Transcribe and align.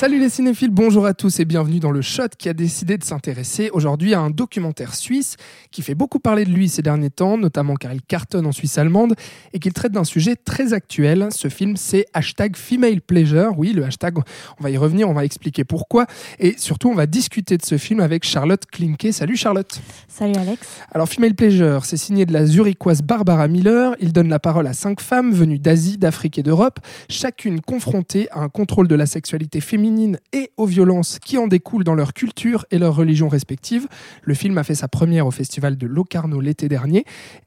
Salut 0.00 0.18
les 0.18 0.30
cinéphiles, 0.30 0.70
bonjour 0.70 1.04
à 1.04 1.12
tous 1.12 1.40
et 1.40 1.44
bienvenue 1.44 1.78
dans 1.78 1.90
le 1.90 2.00
Shot 2.00 2.28
qui 2.38 2.48
a 2.48 2.54
décidé 2.54 2.96
de 2.96 3.04
s'intéresser 3.04 3.68
aujourd'hui 3.74 4.14
à 4.14 4.20
un 4.20 4.30
documentaire 4.30 4.94
suisse 4.94 5.36
qui 5.70 5.82
fait 5.82 5.94
beaucoup 5.94 6.18
parler 6.18 6.46
de 6.46 6.50
lui 6.50 6.70
ces 6.70 6.80
derniers 6.80 7.10
temps, 7.10 7.36
notamment 7.36 7.74
car 7.74 7.92
il 7.92 8.00
cartonne 8.00 8.46
en 8.46 8.52
Suisse 8.52 8.78
allemande 8.78 9.12
et 9.52 9.58
qu'il 9.58 9.74
traite 9.74 9.92
d'un 9.92 10.04
sujet 10.04 10.36
très 10.36 10.72
actuel. 10.72 11.28
Ce 11.30 11.48
film 11.48 11.76
c'est 11.76 12.06
hashtag 12.14 12.56
Female 12.56 13.02
Pleasure, 13.02 13.52
oui 13.58 13.74
le 13.74 13.84
hashtag, 13.84 14.16
on 14.58 14.62
va 14.62 14.70
y 14.70 14.78
revenir, 14.78 15.06
on 15.06 15.12
va 15.12 15.26
expliquer 15.26 15.64
pourquoi. 15.64 16.06
Et 16.38 16.54
surtout 16.56 16.88
on 16.88 16.94
va 16.94 17.04
discuter 17.04 17.58
de 17.58 17.62
ce 17.66 17.76
film 17.76 18.00
avec 18.00 18.24
Charlotte 18.24 18.64
Klinke. 18.64 19.08
Salut 19.12 19.36
Charlotte. 19.36 19.82
Salut 20.08 20.36
Alex. 20.36 20.66
Alors 20.92 21.10
Female 21.10 21.34
Pleasure, 21.34 21.84
c'est 21.84 21.98
signé 21.98 22.24
de 22.24 22.32
la 22.32 22.46
zurichoise 22.46 23.02
Barbara 23.02 23.48
Miller, 23.48 23.94
il 24.00 24.14
donne 24.14 24.30
la 24.30 24.38
parole 24.38 24.66
à 24.66 24.72
cinq 24.72 25.02
femmes 25.02 25.34
venues 25.34 25.58
d'Asie, 25.58 25.98
d'Afrique 25.98 26.38
et 26.38 26.42
d'Europe, 26.42 26.80
chacune 27.10 27.60
confrontée 27.60 28.30
à 28.30 28.40
un 28.40 28.48
contrôle 28.48 28.88
de 28.88 28.94
la 28.94 29.04
sexualité 29.04 29.60
féminine 29.60 29.89
et 30.32 30.50
aux 30.56 30.66
violences 30.66 31.18
qui 31.18 31.38
en 31.38 31.46
découlent 31.46 31.84
dans 31.84 31.94
leur 31.94 32.12
culture 32.12 32.64
et 32.70 32.78
leur 32.78 32.94
religion 32.94 33.28
respectives. 33.28 33.88
Le 34.22 34.34
film 34.34 34.58
a 34.58 34.64
fait 34.64 34.74
sa 34.74 34.88
première 34.88 35.26
au 35.26 35.30
festival 35.30 35.76
de 35.76 35.86
Locarno 35.86 36.40
l'été 36.40 36.68
dernier 36.68 37.04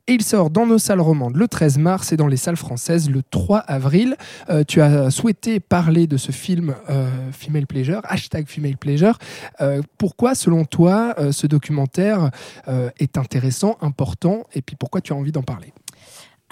et 0.07 0.13
il 0.13 0.23
sort 0.23 0.49
dans 0.49 0.65
nos 0.65 0.77
salles 0.77 1.01
romandes 1.01 1.35
le 1.35 1.47
13 1.47 1.77
mars 1.77 2.11
et 2.11 2.17
dans 2.17 2.27
les 2.27 2.37
salles 2.37 2.57
françaises 2.57 3.09
le 3.09 3.21
3 3.23 3.59
avril. 3.59 4.15
Euh, 4.49 4.63
tu 4.67 4.81
as 4.81 5.11
souhaité 5.11 5.59
parler 5.59 6.07
de 6.07 6.17
ce 6.17 6.31
film 6.31 6.75
euh, 6.89 7.09
Female 7.31 7.67
Pleasure, 7.67 8.01
hashtag 8.03 8.47
Female 8.47 8.77
Pleasure. 8.77 9.17
Euh, 9.61 9.81
pourquoi, 9.97 10.35
selon 10.35 10.65
toi, 10.65 11.15
ce 11.31 11.47
documentaire 11.47 12.31
est 12.99 13.17
intéressant, 13.17 13.77
important 13.81 14.43
et 14.53 14.61
puis 14.61 14.75
pourquoi 14.75 15.01
tu 15.01 15.13
as 15.13 15.15
envie 15.15 15.31
d'en 15.31 15.43
parler? 15.43 15.73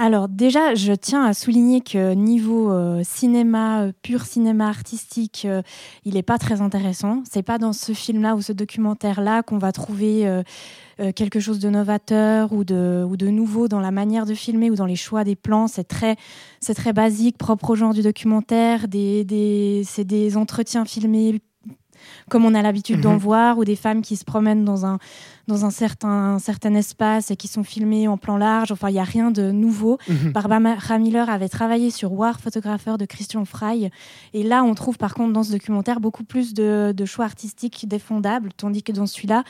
Alors 0.02 0.27
déjà, 0.27 0.73
je 0.73 0.94
tiens 0.94 1.23
à 1.25 1.35
souligner 1.35 1.80
que 1.80 2.16
niveau 2.16 2.71
euh, 2.71 3.03
cinéma, 3.03 3.83
euh, 3.83 3.91
pur 4.02 4.23
cinéma 4.23 4.67
artistique, 4.67 5.44
euh, 5.45 5.61
il 6.05 6.16
n'est 6.16 6.23
pas 6.23 6.39
très 6.39 6.59
intéressant. 6.59 7.21
C'est 7.30 7.44
pas 7.44 7.59
dans 7.59 7.71
ce 7.71 7.94
film-là 7.94 8.35
ou 8.35 8.41
ce 8.41 8.52
documentaire-là 8.52 9.44
qu'on 9.44 9.59
va 9.59 9.72
trouver 9.72 10.41
quelque 11.16 11.39
chose 11.39 11.59
de 11.59 11.69
novateur 11.69 12.52
ou 12.52 12.63
de, 12.63 13.05
ou 13.07 13.16
de 13.16 13.27
nouveau 13.27 13.67
dans 13.67 13.79
la 13.79 13.91
manière 13.91 14.25
de 14.25 14.33
filmer 14.33 14.72
ou 14.72 14.75
dans 14.75 14.85
les 14.88 14.95
choix 14.95 15.23
des 15.23 15.35
plans. 15.35 15.67
C'est 15.67 15.83
très, 15.83 16.16
basique, 16.94 17.38
propre 17.38 17.72
au 17.72 17.75
genre 17.75 17.94
du 17.94 18.02
documentaire. 18.02 18.88
C'est 18.91 20.03
des 20.03 20.38
entretiens 20.38 20.85
filmés 20.85 21.41
comme 22.30 22.45
on 22.45 22.53
a 22.53 22.61
l'habitude 22.61 23.02
d'en 23.02 23.13
mhm. 23.13 23.19
voir, 23.19 23.57
ou 23.57 23.66
des 23.66 23.75
femmes 23.75 24.02
qui 24.02 24.16
se 24.16 24.25
promènent 24.25 24.66
dans 24.66 24.85
un, 24.85 24.99
dans 25.47 25.66
un 25.66 25.69
certain, 25.69 26.39
certain 26.39 26.73
espace 26.75 27.31
et 27.31 27.35
qui 27.35 27.47
sont 27.47 27.63
filmées 27.63 28.07
en 28.07 28.17
plan 28.17 28.38
large. 28.38 28.71
Enfin, 28.71 28.89
il 28.89 28.94
n'y 28.94 28.99
a 28.99 29.03
rien 29.03 29.31
de 29.31 29.52
nouveau. 29.52 29.97
Mhm. 30.07 30.31
Barbara 30.31 30.97
Miller 30.97 31.29
avait 31.29 31.49
travaillé 31.49 31.91
sur 31.91 32.13
War 32.13 32.39
Photographer 32.39 32.95
de 32.97 33.05
Christian 33.05 33.45
Frey. 33.45 33.91
Et 34.33 34.44
là, 34.44 34.63
on 34.63 34.73
trouve 34.75 34.97
par 34.97 35.13
contre 35.13 35.33
dans 35.33 35.44
ce 35.44 35.52
documentaire 35.52 35.99
beaucoup 35.99 36.23
plus 36.23 36.53
de, 36.53 36.94
de 36.95 37.05
choix 37.05 37.25
artistiques 37.25 37.88
défendables, 37.88 38.49
tandis 38.55 38.83
que 38.83 38.91
dans 38.91 39.05
celui-là, 39.05 39.44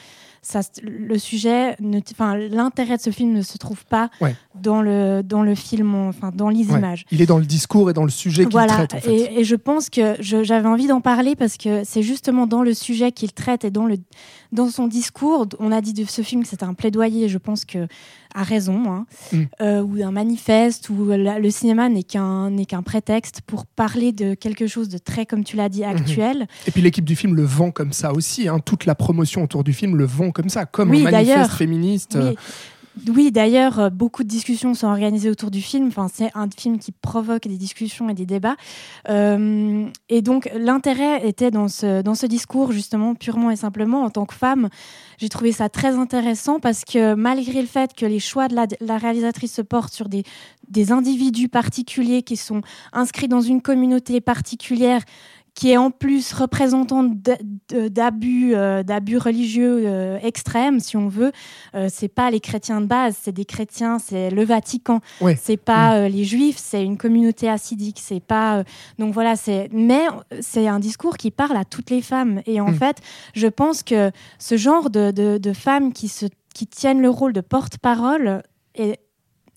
ça, 0.44 0.62
le 0.82 1.20
sujet, 1.20 1.78
enfin, 2.12 2.36
l'intérêt 2.36 2.98
de 2.98 3.02
ce 3.02 3.12
film 3.12 3.32
ne 3.32 3.44
se 3.44 3.60
trouve 3.60 3.86
pas 3.86 4.10
dans, 4.56 4.82
le, 4.82 5.22
dans 5.22 5.44
le 5.44 5.54
film, 5.54 5.94
enfin, 5.94 6.32
dans 6.34 6.50
les 6.50 6.64
images. 6.64 7.06
Il 7.12 7.22
est 7.22 7.28
dans 7.28 7.38
le 7.38 7.46
discours 7.46 7.92
et 7.92 7.94
dans 7.94 8.04
le 8.04 8.10
sujet 8.10 8.46
qu'il 8.46 8.60
traite. 8.66 8.96
En 8.96 9.00
fait. 9.00 9.08
et, 9.08 9.40
et, 9.40 9.44
je 9.44 9.56
pense 9.56 9.92
que 9.92 10.16
j'avais 10.20 10.68
envie 10.68 10.88
d'en 10.88 11.00
parler 11.00 11.36
parce 11.36 11.58
que 11.58 11.84
c'est 11.84 12.02
justement 12.02 12.41
dans 12.48 12.64
le 12.64 12.74
sujet 12.74 13.12
qu'il 13.12 13.34
traite 13.34 13.66
et 13.66 13.72
dans, 13.72 13.86
le, 13.86 13.98
dans 14.52 14.70
son 14.70 14.88
discours, 14.88 15.48
on 15.60 15.72
a 15.72 15.82
dit 15.82 15.94
de 15.94 16.06
ce 16.06 16.22
film 16.22 16.44
que 16.44 16.50
c'était 16.50 16.64
un 16.64 16.74
plaidoyer, 16.74 17.30
je 17.30 17.38
pense 17.38 17.66
que 17.66 17.88
a 18.34 18.44
raison, 18.44 18.92
hein, 18.92 19.06
mm. 19.34 19.42
euh, 19.62 19.82
ou 19.82 20.02
un 20.04 20.12
manifeste, 20.12 20.90
où 20.90 21.08
le 21.10 21.50
cinéma 21.50 21.90
n'est 21.90 22.04
qu'un 22.04 22.56
qu'un 22.64 22.82
prétexte 22.82 23.42
pour 23.42 23.66
parler 23.66 24.12
de 24.12 24.34
quelque 24.34 24.68
chose 24.68 24.90
de 24.90 24.98
très, 24.98 25.26
comme 25.26 25.44
tu 25.44 25.58
l'as 25.58 25.70
dit, 25.70 25.82
mhm. 25.82 25.90
actuel. 25.90 26.48
Et 26.68 26.72
puis 26.72 26.82
l'équipe 26.82 27.06
du 27.06 27.16
film 27.16 27.36
le 27.36 27.44
vend 27.44 27.72
comme 27.72 27.92
ça 27.92 28.14
aussi. 28.14 28.48
Hein, 28.48 28.60
toute 28.60 28.86
la 28.86 28.96
promotion 28.96 29.44
autour 29.44 29.64
du 29.64 29.74
film 29.74 29.98
le 29.98 30.06
vend 30.06 30.32
comme 30.32 30.50
ça, 30.50 30.66
comme 30.66 30.92
un 30.92 31.00
manifeste 31.00 31.52
féministe. 31.52 32.18
Oui. 32.20 32.36
Oui, 33.08 33.32
d'ailleurs, 33.32 33.80
euh, 33.80 33.90
beaucoup 33.90 34.24
de 34.24 34.28
discussions 34.28 34.74
sont 34.74 34.88
organisées 34.88 35.30
autour 35.30 35.50
du 35.50 35.62
film. 35.62 35.88
Enfin, 35.88 36.08
c'est 36.14 36.30
un 36.36 36.50
film 36.50 36.78
qui 36.78 36.92
provoque 36.92 37.48
des 37.48 37.58
discussions 37.58 38.10
et 38.10 38.14
des 38.14 38.26
débats. 38.26 38.58
Euh, 39.10 39.88
et 40.10 40.22
donc, 40.22 40.50
l'intérêt 40.56 41.28
était 41.28 41.52
dans 41.52 41.68
ce, 41.70 42.26
discours, 42.26 42.72
justement, 42.72 43.16
purement 43.16 43.50
et 43.50 43.56
simplement, 43.56 44.04
en 44.04 44.10
tant 44.10 44.26
que 44.26 44.34
femme. 44.34 44.70
J'ai 45.18 45.30
trouvé 45.30 45.52
ça 45.52 45.70
très 45.70 45.96
intéressant 45.96 46.60
parce 46.60 46.84
que 46.84 47.14
malgré 47.14 47.62
le 47.62 47.68
fait 47.68 47.94
que 47.94 48.06
les 48.06 48.20
choix 48.20 48.48
de 48.48 48.56
la, 48.56 48.68
la 48.82 48.98
réalisatrice 48.98 49.54
se 49.54 49.62
portent 49.62 49.94
sur 49.94 50.10
des, 50.10 50.24
des 50.68 50.92
individus 50.92 51.50
particuliers 51.50 52.24
qui 52.24 52.38
sont 52.38 52.62
inscrits 52.92 53.28
dans 53.28 53.42
une 53.42 53.62
communauté 53.62 54.20
particulière, 54.22 55.02
qui 55.54 55.72
est 55.72 55.78
en 55.78 55.92
plus 55.92 56.34
représentante 56.34 57.12
d'abus 57.70 58.56
euh, 58.56 58.84
d'abus 58.84 59.18
religieux 59.18 59.84
euh, 59.86 60.18
extrêmes 60.22 60.80
si 60.80 60.96
on 60.98 61.08
veut 61.08 61.32
euh, 61.76 61.88
c'est 61.92 62.08
pas 62.08 62.32
les 62.32 62.40
chrétiens 62.40 62.82
de 62.82 62.86
base 62.86 63.18
c'est 63.22 63.32
des 63.32 63.46
chrétiens 63.46 64.00
c'est 64.00 64.30
le 64.30 64.46
Vatican 64.46 65.02
c'est 65.38 65.58
pas 65.58 66.02
mm. 66.02 66.12
les 66.12 66.24
juifs 66.24 66.58
c'est 66.58 66.84
une 66.84 66.98
communauté 66.98 67.50
assidique 67.50 68.00
c'est 68.02 68.22
pas 68.22 68.64
donc 68.98 69.14
voilà 69.14 69.36
c'est 69.36 69.70
mais 69.74 70.06
c'est 70.40 70.68
un 70.68 70.80
discours 70.80 71.18
qui 71.18 71.32
parle 71.32 71.58
à 71.58 71.66
toutes 71.66 71.90
les 71.90 72.02
femmes 72.02 72.42
et 72.46 72.62
en 72.62 72.72
mm. 72.72 72.76
fait 72.76 72.98
je 73.34 73.48
pense 73.48 73.84
que 73.84 74.12
ce 74.40 74.58
genre 74.58 74.90
de, 74.90 75.12
de, 75.12 75.38
de 75.38 75.54
femmes 75.54 75.92
qui 75.92 76.08
se 76.08 76.28
qui 76.54 76.68
tiennent 76.68 77.02
le 77.02 77.10
rôle 77.10 77.34
de 77.34 77.42
porte-parole 77.42 78.44
est 78.76 79.00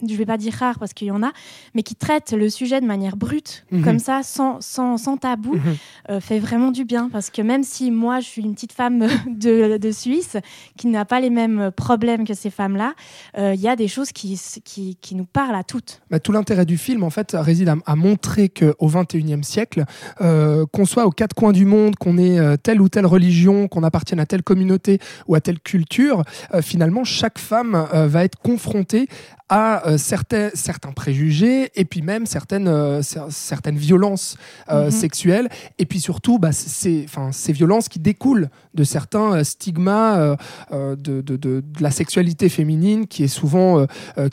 je 0.02 0.14
vais 0.16 0.26
pas 0.26 0.36
dire 0.36 0.54
rare 0.54 0.78
parce 0.78 0.92
qu'il 0.92 1.06
y 1.08 1.10
en 1.10 1.22
a, 1.22 1.32
mais 1.74 1.82
qui 1.82 1.94
traite 1.94 2.32
le 2.32 2.48
sujet 2.50 2.80
de 2.80 2.86
manière 2.86 3.16
brute, 3.16 3.64
mhm. 3.70 3.84
comme 3.84 3.98
ça, 3.98 4.22
sans, 4.22 4.60
sans, 4.60 4.98
sans 4.98 5.16
tabou, 5.16 5.54
mhm. 5.54 5.76
euh, 6.10 6.20
fait 6.20 6.38
vraiment 6.38 6.70
du 6.70 6.84
bien. 6.84 7.08
Parce 7.10 7.30
que 7.30 7.42
même 7.42 7.62
si 7.62 7.90
moi, 7.90 8.20
je 8.20 8.26
suis 8.26 8.42
une 8.42 8.54
petite 8.54 8.72
femme 8.72 9.06
de, 9.28 9.76
de 9.76 9.90
Suisse 9.90 10.36
qui 10.76 10.88
n'a 10.88 11.04
pas 11.04 11.20
les 11.20 11.30
mêmes 11.30 11.70
problèmes 11.74 12.26
que 12.26 12.34
ces 12.34 12.50
femmes-là, 12.50 12.94
euh, 13.38 13.54
il 13.54 13.60
y 13.60 13.68
a 13.68 13.76
des 13.76 13.88
choses 13.88 14.12
qui, 14.12 14.40
qui, 14.64 14.96
qui, 15.00 15.14
nous 15.14 15.24
parlent 15.24 15.54
à 15.54 15.64
toutes. 15.64 16.02
Bah, 16.10 16.18
tout 16.18 16.32
l'intérêt 16.32 16.66
du 16.66 16.76
film, 16.76 17.02
en 17.02 17.10
fait, 17.10 17.36
réside 17.38 17.72
à, 17.86 17.96
montrer 17.96 18.48
qu'au 18.48 18.88
XXIe 18.88 19.44
siècle, 19.44 19.84
euh, 20.20 20.66
qu'on 20.72 20.84
soit 20.84 21.06
aux 21.06 21.10
quatre 21.10 21.34
coins 21.34 21.52
du 21.52 21.64
monde, 21.64 21.94
qu'on 21.96 22.18
ait 22.18 22.58
telle 22.58 22.80
ou 22.80 22.88
telle 22.88 23.06
religion, 23.06 23.68
qu'on 23.68 23.84
appartienne 23.84 24.18
à 24.18 24.26
telle 24.26 24.42
communauté 24.42 24.98
ou 25.28 25.34
à 25.34 25.40
telle 25.40 25.60
culture, 25.60 26.24
finalement, 26.60 27.04
chaque 27.04 27.38
femme 27.38 27.86
va 27.92 28.24
être 28.24 28.38
confrontée 28.38 29.08
à 29.48 29.83
euh, 29.86 29.98
certains, 29.98 30.50
certains 30.54 30.92
préjugés 30.92 31.70
et 31.74 31.84
puis 31.84 32.02
même 32.02 32.26
certaines, 32.26 32.68
euh, 32.68 33.02
certaines 33.02 33.76
violences 33.76 34.36
euh, 34.70 34.86
mhm. 34.86 34.90
sexuelles 34.90 35.48
et 35.78 35.86
puis 35.86 36.00
surtout 36.00 36.38
bah, 36.38 36.52
ces, 36.52 37.06
ces 37.32 37.52
violences 37.52 37.88
qui 37.88 37.98
découlent 37.98 38.50
de 38.74 38.84
certains 38.84 39.44
stigmas 39.44 40.36
de, 40.72 40.96
de, 40.96 41.36
de, 41.36 41.62
la 41.80 41.90
sexualité 41.90 42.48
féminine 42.48 43.06
qui 43.06 43.22
est 43.22 43.28
souvent 43.28 43.86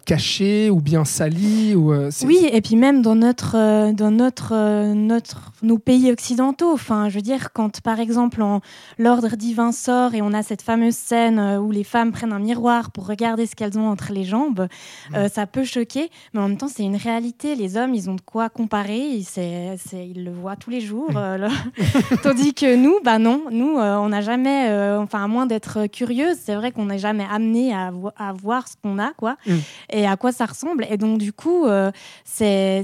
cachée 0.06 0.70
ou 0.72 0.82
bien 0.82 1.06
salie. 1.06 1.76
Ou, 1.76 1.94
oui, 2.26 2.50
et 2.52 2.62
puis 2.62 2.76
même 2.76 3.02
dans, 3.04 3.16
notre, 3.16 3.92
dans 3.92 4.10
notre, 4.10 4.94
notre, 4.94 5.52
nos 5.62 5.78
pays 5.78 6.12
occidentaux. 6.12 6.74
Enfin, 6.74 7.10
je 7.10 7.16
veux 7.16 7.22
dire, 7.22 7.54
quand 7.54 7.82
par 7.82 8.00
exemple 8.00 8.44
l'ordre 8.98 9.36
divin 9.36 9.72
sort 9.72 10.16
et 10.16 10.22
on 10.24 10.34
a 10.34 10.42
cette 10.42 10.64
fameuse 10.64 10.96
scène 10.96 11.40
où 11.40 11.72
les 11.72 11.84
femmes 11.84 12.12
prennent 12.12 12.34
un 12.34 12.40
miroir 12.40 12.92
pour 12.92 13.06
regarder 13.06 13.46
ce 13.46 13.56
qu'elles 13.56 13.78
ont 13.78 13.90
entre 13.90 14.12
les 14.12 14.24
jambes, 14.24 14.68
euh, 15.14 15.30
ça 15.30 15.41
peut 15.48 15.64
choquer, 15.64 16.10
mais 16.34 16.40
en 16.40 16.48
même 16.48 16.58
temps, 16.58 16.68
c'est 16.68 16.84
une 16.84 16.96
réalité. 16.96 17.56
Les 17.56 17.78
hommes, 17.78 17.94
ils 17.94 18.10
ont 18.10 18.16
de 18.16 18.22
quoi 18.22 18.50
comparer. 18.50 19.00
Ils, 19.00 19.26
ils 19.94 20.24
le 20.24 20.32
voient 20.32 20.56
tous 20.56 20.70
les 20.70 20.82
jours. 20.82 21.10
Euh, 21.16 21.50
Tandis 22.24 22.54
que 22.54 22.76
nous, 22.76 23.00
bah 23.04 23.20
non, 23.20 23.44
nous, 23.52 23.78
euh, 23.78 23.96
on 23.98 24.10
n'a 24.10 24.22
jamais, 24.22 24.72
enfin, 24.98 25.24
à 25.24 25.28
moins 25.28 25.46
d'être 25.46 25.88
curieuse, 25.88 26.38
c'est 26.44 26.56
vrai 26.56 26.72
qu'on 26.72 26.86
n'est 26.86 27.00
jamais 27.00 27.26
amené 27.30 27.74
à, 27.74 27.92
à, 28.18 28.34
voir 28.34 28.68
ce 28.68 28.76
qu'on 28.82 29.00
a, 29.00 29.12
quoi, 29.14 29.38
mm. 29.46 29.58
et 29.92 30.08
à 30.08 30.18
quoi 30.18 30.32
ça 30.32 30.46
ressemble. 30.46 30.86
Et 30.90 30.98
donc, 30.98 31.18
du 31.18 31.34
coup, 31.34 31.66
c'est 32.24 32.84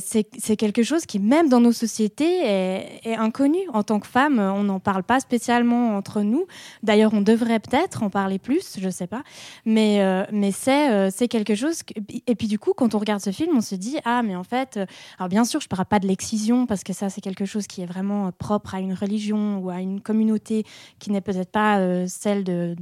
quelque 0.58 0.84
chose 0.84 1.06
qui, 1.06 1.20
même 1.20 1.50
dans 1.50 1.60
nos 1.60 1.72
sociétés, 1.72 2.42
est, 2.44 3.02
est 3.04 3.16
inconnu. 3.16 3.60
En 3.74 3.84
tant 3.84 4.00
que 4.00 4.08
femme, 4.08 4.40
on 4.40 4.64
n'en 4.64 4.80
parle 4.80 5.04
pas 5.04 5.20
spécialement 5.20 5.96
entre 5.96 6.22
nous. 6.22 6.46
D'ailleurs, 6.84 7.14
on 7.14 7.22
devrait 7.22 7.60
peut-être 7.60 8.04
en 8.04 8.10
parler 8.10 8.40
plus, 8.40 8.78
je 8.80 8.90
sais 8.90 9.08
pas. 9.08 9.24
Mais, 9.66 10.26
mais 10.32 10.52
c'est 10.52 11.28
quelque 11.28 11.56
chose. 11.56 11.84
Que, 11.84 11.94
et 12.28 12.36
puis 12.36 12.47
puis 12.48 12.50
du 12.50 12.60
coup, 12.60 12.74
quand 12.74 12.96
on 12.96 13.00
regarde 13.00 13.20
ce 13.20 13.32
film, 13.32 13.58
on 13.58 13.62
se 13.62 13.76
dit 13.76 13.98
ah 14.06 14.24
mais 14.24 14.36
en 14.36 14.44
fait, 14.44 14.80
alors 15.20 15.28
bien 15.28 15.44
sûr, 15.44 15.60
je 15.60 15.68
parle 15.68 15.86
pas 15.86 16.00
de 16.00 16.08
l'excision 16.08 16.66
parce 16.66 16.84
que 16.84 16.94
ça 16.94 17.10
c'est 17.10 17.20
quelque 17.20 17.46
chose 17.46 17.68
qui 17.68 17.82
est 17.82 17.86
vraiment 17.86 18.32
propre 18.32 18.76
à 18.76 18.80
une 18.80 18.94
religion 18.94 19.60
ou 19.60 19.70
à 19.70 19.82
une 19.82 20.00
communauté 20.02 20.66
qui 21.00 21.12
n'est 21.12 21.22
peut-être 21.22 21.52
pas 21.52 22.08
celle 22.08 22.44
de, 22.44 22.76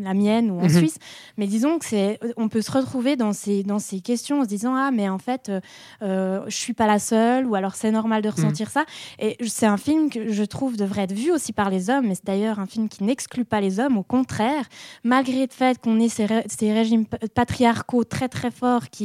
la 0.00 0.14
mienne 0.14 0.50
ou 0.50 0.60
en 0.60 0.62
mhm. 0.62 0.70
Suisse, 0.70 0.98
mais 1.36 1.46
disons 1.46 1.78
que 1.78 1.84
c'est, 1.84 2.18
on 2.36 2.48
peut 2.48 2.62
se 2.62 2.70
retrouver 2.70 3.16
dans 3.16 3.32
ces 3.32 3.62
dans 3.62 3.78
ces 3.78 4.00
questions 4.00 4.40
en 4.40 4.44
se 4.44 4.48
disant 4.48 4.74
ah 4.74 4.90
mais 4.90 5.08
en 5.08 5.18
fait, 5.18 5.52
je 6.00 6.44
suis 6.48 6.74
pas 6.74 6.86
la 6.86 6.98
seule 6.98 7.46
ou 7.46 7.54
alors 7.54 7.74
c'est 7.74 7.90
normal 7.90 8.22
de 8.22 8.28
mhm. 8.28 8.34
ressentir 8.34 8.70
ça. 8.70 8.84
Et 9.18 9.36
c'est 9.46 9.66
un 9.66 9.76
film 9.76 10.10
que 10.10 10.32
je 10.32 10.44
trouve 10.44 10.76
devrait 10.76 11.02
être 11.02 11.12
vu 11.12 11.30
aussi 11.30 11.52
par 11.52 11.70
les 11.70 11.90
hommes, 11.90 12.06
mais 12.08 12.14
c'est 12.14 12.26
d'ailleurs 12.26 12.58
un 12.58 12.66
film 12.66 12.88
qui 12.88 13.04
n'exclut 13.04 13.44
pas 13.44 13.60
les 13.60 13.80
hommes, 13.80 13.98
au 13.98 14.02
contraire, 14.02 14.66
malgré 15.04 15.42
le 15.42 15.48
fait 15.50 15.78
qu'on 15.78 16.00
ait 16.00 16.08
ces, 16.08 16.26
ces, 16.46 16.72
régimes 16.72 17.06
patriarcaux 17.34 18.04
très 18.04 18.28
très 18.28 18.50
forts 18.50 18.88
qui, 18.90 19.01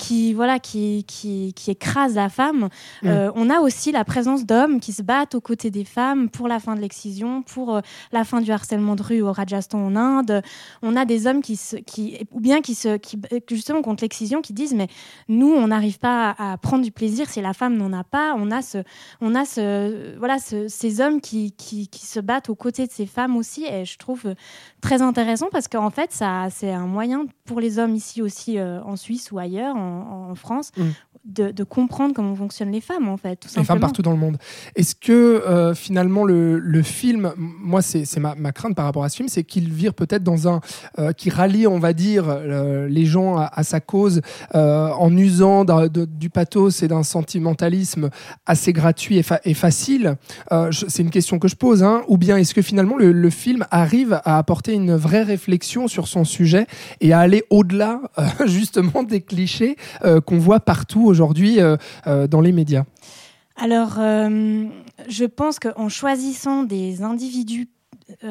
qui 0.00 0.32
voilà 0.32 0.58
qui, 0.58 1.04
qui, 1.06 1.52
qui 1.54 1.70
écrase 1.70 2.14
la 2.14 2.28
femme. 2.30 2.68
Mm. 3.02 3.08
Euh, 3.08 3.30
on 3.34 3.50
a 3.50 3.60
aussi 3.60 3.92
la 3.92 4.04
présence 4.04 4.46
d'hommes 4.46 4.80
qui 4.80 4.92
se 4.92 5.02
battent 5.02 5.34
aux 5.34 5.40
côtés 5.40 5.70
des 5.70 5.84
femmes 5.84 6.30
pour 6.30 6.48
la 6.48 6.58
fin 6.58 6.74
de 6.74 6.80
l'excision, 6.80 7.42
pour 7.42 7.76
euh, 7.76 7.80
la 8.10 8.24
fin 8.24 8.40
du 8.40 8.50
harcèlement 8.50 8.96
de 8.96 9.02
rue 9.02 9.20
au 9.20 9.30
Rajasthan 9.30 9.78
en 9.78 9.96
Inde. 9.96 10.42
On 10.82 10.96
a 10.96 11.04
des 11.04 11.26
hommes 11.26 11.42
qui, 11.42 11.56
se, 11.56 11.76
qui 11.76 12.26
ou 12.30 12.40
bien 12.40 12.62
qui 12.62 12.74
se 12.74 12.96
qui 12.96 13.18
justement 13.50 13.82
contre 13.82 14.02
l'excision 14.02 14.40
qui 14.40 14.54
disent 14.54 14.74
mais 14.74 14.88
nous 15.28 15.52
on 15.52 15.68
n'arrive 15.68 15.98
pas 15.98 16.34
à, 16.38 16.56
prendre 16.56 16.82
du 16.82 16.92
plaisir 16.92 17.28
si 17.28 17.42
la 17.42 17.52
femme 17.52 17.76
n'en 17.76 17.92
a 17.92 18.04
pas. 18.04 18.34
On 18.38 18.50
a 18.50 18.62
ce 18.62 18.78
on 19.20 19.34
a 19.34 19.44
ce 19.44 20.16
voilà 20.18 20.38
ces 20.38 21.00
hommes 21.02 21.20
qui, 21.20 21.52
qui, 21.52 21.88
qui 21.88 22.06
se 22.06 22.20
battent 22.20 22.48
aux 22.48 22.54
côtés 22.54 22.86
de 22.86 22.92
ces 22.92 23.06
femmes 23.06 23.36
aussi 23.36 23.66
et 23.66 23.84
je 23.84 23.98
trouve 23.98 24.34
très 24.80 25.02
intéressant 25.02 25.48
parce 25.52 25.68
qu'en 25.68 25.90
fait 25.90 26.10
ça 26.12 26.48
c'est 26.50 26.72
un 26.72 26.86
moyen 26.86 27.26
pour 27.44 27.60
les 27.60 27.78
hommes 27.78 27.94
ici 27.94 28.22
aussi 28.22 28.58
euh, 28.58 28.80
en 28.82 28.96
Suisse 28.96 29.29
ou 29.32 29.38
ailleurs 29.38 29.76
en, 29.76 30.34
France 30.34 30.72
mm 30.76 30.82
de, 31.24 31.64
comprendre 31.64 32.14
comment 32.14 32.34
fonctionnent 32.34 32.72
les 32.72 32.80
femmes, 32.80 33.08
en 33.08 33.16
fait. 33.16 33.36
Tout 33.36 33.48
les 33.56 33.64
femmes 33.64 33.80
partout 33.80 34.02
dans 34.02 34.12
le 34.12 34.16
monde. 34.16 34.38
Est-ce 34.74 34.94
que 34.94 35.12
euh, 35.12 35.74
finalement 35.74 36.24
le, 36.24 36.82
film, 36.82 37.32
moi 37.36 37.82
c'est 37.82 38.18
ma, 38.18 38.34
ma, 38.34 38.52
crainte 38.52 38.74
par 38.74 38.86
rapport 38.86 39.04
à 39.04 39.08
ce 39.08 39.16
film, 39.16 39.28
c'est 39.28 39.44
qu'il 39.44 39.70
vire 39.70 39.94
peut-être 39.94 40.22
dans 40.22 40.48
un 40.48 40.60
euh, 40.98 41.12
qui 41.12 41.30
rallie, 41.30 41.66
on 41.66 41.78
va 41.78 41.92
dire, 41.92 42.24
euh, 42.28 42.88
les 42.88 43.04
gens 43.04 43.36
à, 43.36 43.62
sa 43.62 43.80
cause 43.80 44.22
en 44.54 45.16
usant 45.16 45.64
du 45.64 46.30
pathos 46.30 46.82
et 46.82 46.88
d'un 46.88 47.02
sentimentalisme 47.02 48.10
assez 48.46 48.72
gratuit 48.72 49.18
et, 49.18 49.24
et 49.44 49.54
facile. 49.54 50.16
c'est 50.72 51.02
une 51.02 51.10
question 51.10 51.38
que 51.38 51.48
je 51.48 51.56
pose, 51.56 51.82
hein. 51.82 52.02
ou 52.08 52.16
bien 52.16 52.36
est-ce 52.36 52.54
que 52.54 52.62
finalement 52.62 52.96
le, 52.96 53.12
le, 53.12 53.30
film 53.30 53.66
arrive 53.70 54.20
à 54.24 54.38
apporter 54.38 54.72
une 54.72 54.94
vraie 54.94 55.22
réflexion 55.22 55.88
sur 55.88 56.08
son 56.08 56.24
sujet 56.24 56.66
et 57.00 57.12
à 57.12 57.20
aller 57.20 57.44
au-delà 57.50 58.00
justement 58.46 59.02
des 59.02 59.19
clichés 59.20 59.76
qu'on 60.26 60.38
voit 60.38 60.60
partout 60.60 61.04
aujourd'hui 61.06 61.60
euh, 61.60 61.76
euh, 62.06 62.26
dans 62.26 62.40
les 62.40 62.52
médias 62.52 62.84
Alors, 63.56 63.96
euh, 63.98 64.66
je 65.08 65.24
pense 65.24 65.58
qu'en 65.58 65.88
choisissant 65.88 66.64
des 66.64 67.02
individus 67.02 67.68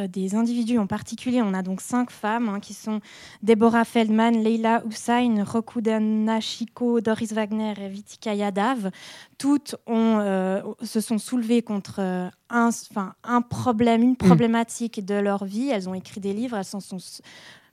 des 0.10 0.36
individus 0.36 0.78
en 0.78 0.88
particulier. 0.88 1.42
On 1.42 1.54
a 1.54 1.62
donc 1.62 1.80
cinq 1.80 2.12
femmes 2.12 2.50
hein, 2.50 2.60
qui 2.60 2.74
sont 2.74 3.00
Deborah 3.44 3.86
Feldman, 3.86 4.44
Leila 4.44 4.84
Hussein, 4.86 5.42
Rokudana 5.46 6.42
Chico, 6.42 7.00
Doris 7.00 7.32
Wagner 7.32 7.74
et 7.82 7.88
Vitika 7.88 8.34
Yadav. 8.36 8.92
Toutes 9.38 9.78
ont, 9.88 10.20
se 10.84 11.00
sont 11.00 11.18
soulevées 11.18 11.62
contre 11.62 12.02
un, 12.50 12.70
un 13.24 13.42
problème, 13.42 14.04
une 14.04 14.12
mm. 14.12 14.18
problématique 14.18 15.06
de 15.06 15.16
leur 15.16 15.46
vie. 15.46 15.70
Elles 15.70 15.88
ont 15.88 15.94
écrit 15.94 16.20
des 16.20 16.34
livres, 16.34 16.58
elles 16.58 16.66
s'en 16.66 16.82
sont 16.82 17.00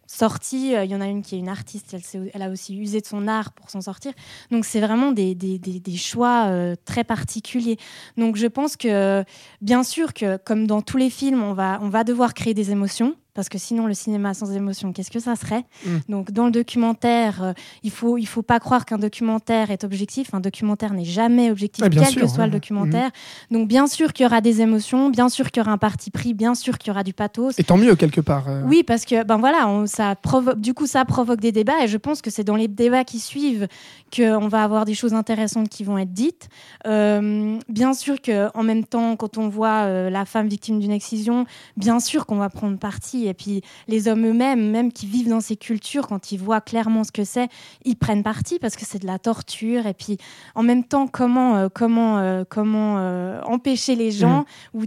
sortie. 0.07 0.75
Euh, 0.75 0.85
il 0.85 0.91
y 0.91 0.95
en 0.95 1.01
a 1.01 1.07
une 1.07 1.23
qui 1.23 1.37
est 1.37 1.39
une 1.39 1.49
artiste, 1.49 1.95
elle, 1.95 2.31
elle 2.33 2.43
a 2.43 2.51
aussi 2.51 2.77
usé 2.77 3.01
de 3.01 3.07
son 3.07 3.29
art 3.29 3.53
pour 3.53 3.71
s'en 3.71 3.81
sortir. 3.81 4.13
Donc 4.51 4.65
c'est 4.65 4.81
vraiment 4.81 5.13
des, 5.13 5.35
des, 5.35 5.59
des, 5.59 5.97
choix 5.97 6.47
euh, 6.47 6.75
très 6.85 7.05
particuliers. 7.05 7.79
Donc 8.17 8.37
je 8.37 8.47
pense 8.47 8.77
que 8.77 9.25
bien 9.61 9.83
sûr 9.83 10.15
que 10.15 10.37
comme 10.39 10.67
dans 10.67 10.83
tous 10.83 10.97
les 10.97 11.11
films, 11.11 11.43
on 11.43 11.53
va, 11.53 11.79
on 11.83 11.89
va 11.89 12.05
devoir 12.05 12.35
créer 12.35 12.55
des 12.55 12.71
émotions 12.71 13.15
parce 13.37 13.51
que 13.51 13.59
sinon 13.59 13.87
le 13.87 13.93
cinéma 13.93 14.33
sans 14.33 14.51
émotion, 14.53 14.95
qu'est-ce 14.95 15.11
que 15.11 15.21
ça 15.21 15.37
serait 15.37 15.65
mm. 15.85 15.91
Donc 16.09 16.33
dans 16.33 16.47
le 16.47 16.51
documentaire, 16.51 17.43
euh, 17.43 17.53
il 17.83 17.91
faut 17.91 18.17
il 18.17 18.27
faut 18.27 18.43
pas 18.43 18.59
croire 18.59 18.87
qu'un 18.87 18.97
documentaire 18.97 19.71
est 19.71 19.85
objectif. 19.85 20.33
Un 20.33 20.41
documentaire 20.41 20.95
n'est 20.95 21.05
jamais 21.05 21.51
objectif, 21.51 21.85
quel 21.91 22.15
que 22.15 22.27
soit 22.27 22.47
le 22.47 22.53
documentaire. 22.53 23.11
Donc 23.51 23.69
bien 23.69 23.87
sûr 23.87 24.15
qu'il 24.15 24.25
y 24.25 24.27
aura 24.27 24.41
des 24.41 24.63
émotions, 24.63 25.11
bien 25.11 25.29
sûr 25.29 25.51
qu'il 25.51 25.61
y 25.61 25.65
aura 25.65 25.73
un 25.73 25.79
parti 25.79 26.11
pris, 26.11 26.33
bien 26.33 26.55
sûr 26.55 26.79
qu'il 26.79 26.89
y 26.89 26.91
aura 26.93 27.05
du 27.05 27.13
pathos. 27.13 27.59
Et 27.59 27.65
tant 27.65 27.77
mieux 27.77 27.95
quelque 27.95 28.23
part. 28.23 28.49
Euh. 28.49 28.63
Oui, 28.65 28.83
parce 28.83 29.05
que 29.05 29.23
ben 29.23 29.37
voilà, 29.37 29.69
on, 29.69 29.87
ça 29.87 30.15
provoque, 30.17 30.59
du 30.59 30.73
coup 30.73 30.87
ça 30.87 31.05
provoque 31.05 31.41
des 31.41 31.53
débats 31.53 31.85
et 31.85 31.89
je 31.89 31.99
pense 31.99 32.23
que 32.23 32.31
c'est 32.31 32.45
dans 32.45 32.57
les 32.57 32.69
débats 32.69 33.05
qui 33.05 33.21
suivent 33.21 33.69
qu'on 34.15 34.49
va 34.49 34.65
avoir 34.65 34.87
des 34.87 34.95
choses 34.95 35.13
intéressantes 35.13 35.69
qui 35.69 35.85
vont 35.85 35.99
être 35.99 36.15
dites. 36.15 36.49
Euh, 36.87 37.59
bien 37.69 37.93
sûr 37.93 38.23
que 38.23 38.49
en 38.57 38.63
même 38.63 38.85
temps, 38.85 39.15
quand 39.17 39.37
on 39.37 39.49
voit 39.49 40.09
la 40.09 40.25
femme 40.25 40.49
victime 40.49 40.81
d'une 40.81 40.93
excision, 40.93 41.45
bien 41.77 42.01
sûr 42.01 42.25
qu'on 42.25 42.37
va 42.37 42.49
prendre 42.49 42.79
parti 42.79 43.26
et 43.27 43.35
puis 43.35 43.63
les 43.89 44.09
hommes 44.09 44.27
eux-mêmes, 44.27 44.71
même 44.71 44.93
qui 44.93 45.07
vivent 45.07 45.29
dans 45.29 45.41
ces 45.41 45.57
cultures, 45.57 46.07
quand 46.07 46.33
ils 46.33 46.39
voient 46.39 46.61
clairement 46.61 47.05
ce 47.05 47.13
que 47.13 47.25
c'est, 47.25 47.49
ils 47.85 47.97
prennent 47.97 48.23
parti 48.23 48.59
parce 48.59 48.77
que 48.77 48.85
c'est 48.85 48.99
de 48.99 49.07
la 49.07 49.19
torture. 49.19 49.87
Et 49.87 49.95
puis 49.95 50.19
en 50.55 50.63
même 50.63 50.85
temps, 50.85 51.07
comment, 51.07 51.57
euh, 51.57 51.69
comment, 51.73 52.19
euh, 52.19 52.45
comment 52.49 52.99
euh, 52.99 53.41
empêcher 53.43 53.95
les 53.95 54.11
gens 54.11 54.41
mmh. 54.75 54.79
ou 54.79 54.83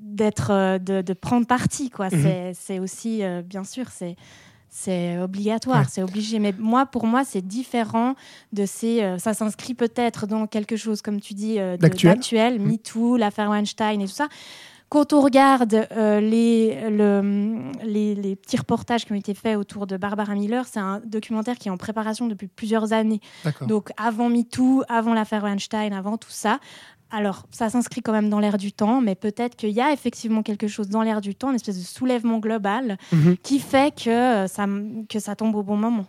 d'être, 0.00 0.78
de, 0.78 1.12
prendre 1.12 1.46
parti 1.46 1.90
quoi. 1.90 2.08
Mmh. 2.08 2.52
C'est 2.54 2.78
aussi, 2.78 3.22
bien 3.44 3.64
sûr, 3.64 3.86
c'est 3.90 4.16
c'est 4.72 5.18
obligatoire, 5.18 5.88
c'est 5.88 6.02
obligé. 6.02 6.38
Mais 6.38 6.54
moi, 6.56 6.86
pour 6.86 7.04
moi, 7.04 7.24
c'est 7.24 7.44
différent 7.44 8.14
de 8.52 8.66
ces. 8.66 9.16
ça 9.18 9.34
s'inscrit 9.34 9.74
peut-être 9.74 10.28
dans 10.28 10.46
quelque 10.46 10.76
chose, 10.76 11.02
comme 11.02 11.20
tu 11.20 11.34
dis, 11.34 11.56
d'actuel, 11.78 12.60
mmh. 12.60 12.70
MeToo, 12.70 13.16
l'affaire 13.16 13.50
Weinstein 13.50 14.00
et 14.00 14.04
tout 14.04 14.12
ça. 14.12 14.28
Quand 14.90 15.12
on 15.12 15.20
regarde 15.20 15.86
euh, 15.92 16.20
les, 16.20 16.90
les, 18.16 18.34
petits 18.34 18.56
reportages 18.56 19.04
qui 19.04 19.12
ont 19.12 19.16
été 19.16 19.34
faits 19.34 19.56
autour 19.56 19.86
de 19.86 19.96
Barbara 19.96 20.34
Miller, 20.34 20.66
c'est 20.66 20.80
un 20.80 21.00
documentaire 21.04 21.58
qui 21.58 21.68
est 21.68 21.70
en 21.70 21.76
préparation 21.76 22.26
depuis 22.26 22.48
plusieurs 22.48 22.92
années. 22.92 23.20
Donc 23.68 23.90
avant 23.96 24.28
MeToo, 24.28 24.82
avant 24.88 25.14
l'affaire 25.14 25.44
Weinstein, 25.44 25.92
avant 25.92 26.18
tout 26.18 26.30
ça. 26.30 26.58
Alors, 27.12 27.46
ça 27.50 27.68
s'inscrit 27.68 28.02
quand 28.02 28.12
même 28.12 28.30
dans 28.30 28.38
l'air 28.38 28.56
du 28.56 28.72
temps, 28.72 29.00
mais 29.00 29.16
peut-être 29.16 29.56
qu'il 29.56 29.70
y 29.70 29.80
a 29.80 29.92
effectivement 29.92 30.42
quelque 30.42 30.68
chose 30.68 30.88
dans 30.88 31.02
l'air 31.02 31.20
du 31.20 31.34
temps, 31.34 31.50
une 31.50 31.56
espèce 31.56 31.78
de 31.78 31.84
soulèvement 31.84 32.38
global 32.38 32.98
mhm. 33.12 33.36
qui 33.42 33.58
fait 33.58 33.92
que 33.94 34.10
euh, 34.10 34.46
ça, 34.46 34.66
que 35.08 35.18
ça 35.18 35.34
tombe 35.34 35.54
au 35.56 35.62
bon 35.62 35.76
moment. 35.76 36.06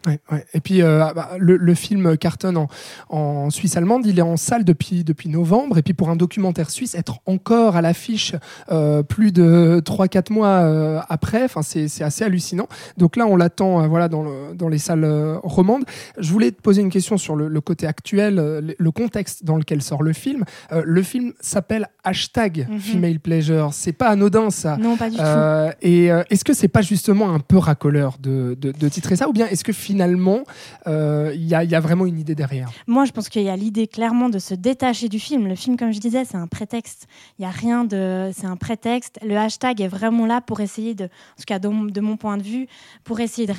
Et 0.53 0.59
puis, 0.59 0.81
euh, 0.81 1.03
ah 1.03 1.13
bah, 1.13 1.31
le, 1.39 1.73
film 1.73 2.17
cartonne 2.17 2.57
en, 2.57 2.67
en, 3.09 3.49
Suisse 3.49 3.77
allemande, 3.77 4.05
il 4.05 4.19
est 4.19 4.23
en 4.23 4.37
salle 4.37 4.63
depuis, 4.63 5.03
depuis 5.03 5.29
novembre, 5.29 5.77
et 5.79 5.81
puis 5.81 5.93
pour 5.93 6.09
un 6.09 6.15
documentaire 6.15 6.69
suisse, 6.69 6.93
être 6.93 7.19
encore 7.25 7.75
à 7.75 7.81
l'affiche 7.81 8.35
euh, 8.71 9.01
plus 9.01 9.31
de 9.31 9.81
3-4 9.83 10.31
mois 10.31 11.03
après, 11.09 11.47
c'est 11.61 12.03
assez 12.03 12.23
hallucinant. 12.23 12.67
Donc 12.97 13.15
là, 13.15 13.25
on 13.25 13.35
l'attend 13.35 13.87
voilà, 13.87 14.07
dans, 14.07 14.23
le, 14.23 14.53
dans 14.53 14.67
les 14.67 14.77
salles 14.77 15.05
romandes. 15.43 15.83
Je 16.17 16.31
voulais 16.31 16.51
te 16.51 16.61
poser 16.61 16.81
une 16.81 16.91
question 16.91 17.17
sur 17.17 17.35
le, 17.35 17.47
le 17.47 17.61
côté 17.61 17.87
actuel, 17.87 18.35
le, 18.77 18.91
contexte 18.91 19.45
dans 19.45 19.55
lequel 19.55 19.81
sort 19.81 20.03
le 20.03 20.11
film 20.13 20.43
le 20.91 21.03
film 21.03 21.31
s'appelle 21.39 21.87
hashtag 22.03 22.67
mhm. 22.69 22.79
female 22.79 23.19
pleasure. 23.19 23.69
C'est 23.73 23.93
pas 23.93 24.09
anodin 24.09 24.49
ça. 24.49 24.75
Non, 24.77 24.97
pas 24.97 25.09
du 25.09 25.17
euh, 25.19 25.69
tout. 25.69 25.77
Et 25.81 26.11
euh, 26.11 26.23
est-ce 26.29 26.43
que 26.43 26.53
c'est 26.53 26.67
pas 26.67 26.81
justement 26.81 27.33
un 27.33 27.39
peu 27.39 27.57
racoleur 27.57 28.17
de, 28.19 28.57
de, 28.59 28.89
titrer 28.89 29.15
ça? 29.15 29.29
Ou 29.29 29.33
bien 29.33 29.47
est-ce 29.47 29.63
que 29.63 29.71
finalement 29.71 30.43
euh, 30.87 31.31
il 31.33 31.47
y, 31.47 31.55
a, 31.55 31.63
y, 31.63 31.75
a, 31.75 31.79
vraiment 31.79 32.05
une 32.05 32.19
idée 32.19 32.35
derrière? 32.35 32.69
Moi, 32.87 33.05
je 33.05 33.11
pense 33.11 33.29
qu'il 33.29 33.43
y 33.43 33.49
a 33.49 33.55
l'idée 33.55 33.87
clairement 33.87 34.27
de 34.27 34.39
se 34.39 34.53
détacher 34.53 35.07
du 35.07 35.19
film. 35.19 35.47
Le 35.47 35.55
film, 35.55 35.77
comme 35.77 35.93
je 35.93 35.99
disais, 35.99 36.25
c'est 36.25 36.37
un 36.37 36.47
prétexte. 36.47 37.07
Il 37.39 37.43
y 37.43 37.45
a 37.45 37.51
rien 37.51 37.85
de, 37.85 38.31
c'est 38.35 38.47
un 38.47 38.57
prétexte. 38.57 39.17
Le 39.23 39.37
hashtag 39.37 39.79
est 39.79 39.87
vraiment 39.87 40.25
là 40.25 40.41
pour 40.41 40.59
essayer 40.59 40.93
de, 40.93 41.05
en 41.05 41.37
tout 41.37 41.45
cas 41.47 41.59
de, 41.59 42.01
mon 42.01 42.17
point 42.17 42.37
de 42.37 42.43
vue, 42.43 42.67
pour 43.05 43.21
essayer 43.21 43.47
de 43.47 43.53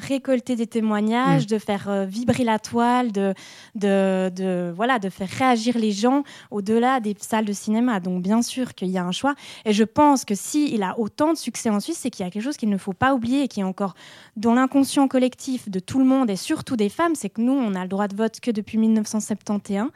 récolter 0.00 0.56
des 0.56 0.66
témoignages, 0.66 1.44
mm. 1.44 1.46
de 1.46 1.58
faire 1.58 2.06
vibrer 2.06 2.42
la 2.42 2.58
toile, 2.58 3.12
de, 3.12 3.32
de, 3.76 4.30
de, 4.34 4.72
voilà, 4.74 4.98
de 4.98 5.08
faire 5.08 5.28
réagir 5.28 5.78
les 5.78 5.92
gens 5.92 6.24
au-delà 6.50 7.00
des 7.00 7.14
salles 7.18 7.44
de 7.44 7.52
cinéma. 7.52 8.00
Donc 8.00 8.22
bien 8.22 8.42
sûr 8.42 8.74
qu'il 8.74 8.88
y 8.88 8.98
a 8.98 9.04
un 9.04 9.12
choix. 9.12 9.34
Et 9.64 9.72
je 9.72 9.84
pense 9.84 10.24
que 10.24 10.34
s'il 10.34 10.82
a 10.82 10.98
autant 10.98 11.32
de 11.32 11.38
succès 11.38 11.70
en 11.70 11.80
Suisse, 11.80 11.98
c'est 12.00 12.10
qu'il 12.10 12.24
y 12.24 12.28
a 12.28 12.30
quelque 12.30 12.42
chose 12.42 12.56
qu'il 12.56 12.70
ne 12.70 12.78
faut 12.78 12.92
pas 12.92 13.14
oublier 13.14 13.44
et 13.44 13.48
qui 13.48 13.60
est 13.60 13.64
encore 13.64 13.94
dans 14.36 14.54
l'inconscient 14.54 15.08
collectif 15.08 15.68
de 15.68 15.80
tout 15.80 15.98
le 15.98 16.04
monde 16.04 16.30
et 16.30 16.36
surtout 16.36 16.76
des 16.76 16.88
femmes, 16.88 17.14
c'est 17.14 17.30
que 17.30 17.40
nous, 17.40 17.52
on 17.52 17.74
a 17.74 17.82
le 17.82 17.88
droit 17.88 18.08
de 18.08 18.16
vote 18.16 18.40
que 18.40 18.50
depuis 18.50 18.78
1971. 18.78 19.90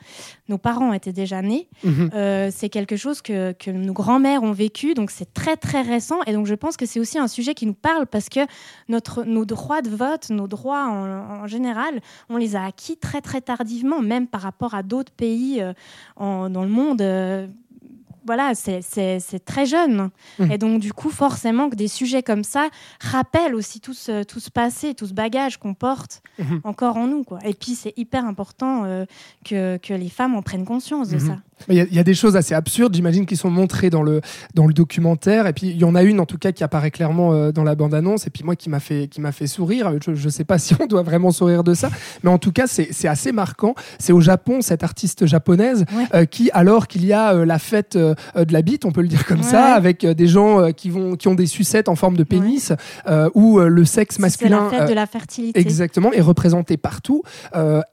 Nos 0.48 0.58
parents 0.58 0.92
étaient 0.92 1.12
déjà 1.12 1.42
nés. 1.42 1.68
Mhm. 1.84 2.10
Euh, 2.14 2.50
c'est 2.52 2.68
quelque 2.68 2.96
chose 2.96 3.22
que, 3.22 3.52
que 3.52 3.70
nos 3.70 3.92
grands-mères 3.92 4.42
ont 4.42 4.52
vécu. 4.52 4.94
Donc 4.94 5.10
c'est 5.10 5.32
très 5.32 5.56
très 5.56 5.82
récent. 5.82 6.20
Et 6.26 6.32
donc 6.32 6.46
je 6.46 6.54
pense 6.54 6.76
que 6.76 6.86
c'est 6.86 7.00
aussi 7.00 7.18
un 7.18 7.28
sujet 7.28 7.54
qui 7.54 7.66
nous 7.66 7.74
parle 7.74 8.06
parce 8.06 8.28
que 8.28 8.40
notre, 8.88 9.24
nos 9.24 9.44
droits 9.44 9.82
de 9.82 9.90
vote, 9.90 10.30
nos 10.30 10.46
droits 10.46 10.88
en, 10.88 11.46
général, 11.46 12.00
on 12.28 12.36
les 12.36 12.56
a 12.56 12.64
acquis 12.64 12.96
très 12.96 13.20
très 13.20 13.40
tardivement, 13.40 14.00
même 14.00 14.26
par 14.26 14.40
rapport 14.42 14.74
à 14.74 14.82
d'autres 14.82 15.12
pays 15.12 15.60
euh, 15.60 15.72
en, 16.16 16.41
dans 16.50 16.62
le 16.62 16.70
monde. 16.70 17.00
Euh, 17.02 17.46
voilà, 18.24 18.52
c'est 18.54 19.44
très 19.44 19.66
jeune. 19.66 20.10
Mhm. 20.38 20.52
Et 20.52 20.56
donc, 20.58 20.80
du 20.80 20.92
coup, 20.92 21.10
forcément, 21.10 21.68
que 21.68 21.74
des 21.74 21.88
sujets 21.88 22.22
comme 22.22 22.44
ça 22.44 22.68
rappellent 23.00 23.56
aussi 23.56 23.80
tout 23.80 23.94
ce, 23.94 24.22
tout 24.22 24.38
ce 24.38 24.48
passé, 24.48 24.94
tout 24.94 25.06
ce 25.08 25.12
bagage 25.12 25.56
qu'on 25.56 25.74
porte 25.74 26.22
Mhm. 26.38 26.60
encore 26.62 26.96
en 26.98 27.08
nous. 27.08 27.24
Quoi. 27.24 27.40
Et 27.44 27.52
puis, 27.52 27.74
c'est 27.74 27.92
hyper 27.96 28.24
important 28.24 28.84
euh, 28.84 29.06
que, 29.44 29.76
que 29.78 29.92
les 29.92 30.08
femmes 30.08 30.36
en 30.36 30.42
prennent 30.42 30.64
conscience 30.64 31.08
de 31.08 31.16
Mhm. 31.16 31.26
ça. 31.26 31.38
Il 31.68 31.74
y, 31.76 31.80
a- 31.80 31.86
il 31.90 31.94
y 31.94 31.98
a 31.98 32.04
des 32.04 32.14
choses 32.14 32.36
assez 32.36 32.54
absurdes, 32.54 32.94
j'imagine, 32.94 33.26
qui 33.26 33.36
sont 33.36 33.50
montrées 33.50 33.90
dans 33.90 34.02
le, 34.02 34.20
dans 34.54 34.66
le 34.66 34.72
documentaire. 34.74 35.46
Et 35.46 35.52
puis, 35.52 35.68
il 35.68 35.76
y 35.78 35.84
en 35.84 35.94
a 35.94 36.02
une, 36.02 36.20
en 36.20 36.26
tout 36.26 36.38
cas, 36.38 36.52
qui 36.52 36.64
apparaît 36.64 36.90
clairement 36.90 37.32
euh, 37.32 37.52
dans 37.52 37.64
la 37.64 37.74
bande-annonce. 37.74 38.26
Et 38.26 38.30
puis, 38.30 38.44
moi, 38.44 38.56
qui 38.56 38.68
m'a 38.70 38.80
fait, 38.80 39.08
qui 39.08 39.20
m'a 39.20 39.32
fait 39.32 39.46
sourire. 39.46 39.92
Je 40.06 40.10
ne 40.24 40.30
sais 40.30 40.44
pas 40.44 40.58
si 40.58 40.74
on 40.80 40.86
doit 40.86 41.02
vraiment 41.02 41.30
sourire 41.30 41.64
de 41.64 41.74
ça. 41.74 41.90
Mais 42.22 42.30
en 42.30 42.38
tout 42.38 42.52
cas, 42.52 42.66
c'est 42.66 42.88
c'est 42.92 43.08
assez 43.08 43.32
marquant. 43.32 43.74
C'est 43.98 44.12
au 44.12 44.20
Japon, 44.20 44.60
cette 44.60 44.82
artiste 44.82 45.26
japonaise, 45.26 45.84
Ouais. 45.96 46.04
euh, 46.14 46.24
qui, 46.24 46.50
alors 46.52 46.86
qu'il 46.88 47.04
y 47.04 47.12
a 47.12 47.34
euh, 47.34 47.44
la 47.44 47.58
fête 47.58 47.96
euh, 47.96 48.14
de 48.36 48.52
la 48.52 48.62
bite, 48.62 48.84
on 48.84 48.92
peut 48.92 49.02
le 49.02 49.08
dire 49.08 49.24
comme 49.26 49.38
Ouais. 49.40 49.44
ça, 49.44 49.74
avec 49.74 50.04
des 50.06 50.26
gens 50.26 50.72
qui, 50.72 50.90
vont, 50.90 51.16
qui 51.16 51.28
ont 51.28 51.34
des 51.34 51.46
sucettes 51.46 51.88
en 51.88 51.96
forme 51.96 52.16
de 52.16 52.24
pénis, 52.24 52.72
euh, 53.08 53.28
où 53.34 53.58
le 53.58 53.84
sexe 53.84 54.16
C'est 54.16 54.22
masculin. 54.22 54.68
la 54.70 54.78
fête 54.78 54.88
de 54.88 54.94
la 54.94 55.06
fertilité. 55.06 55.58
Exactement, 55.60 56.12
est 56.12 56.20
représenté 56.20 56.76
partout. 56.76 57.22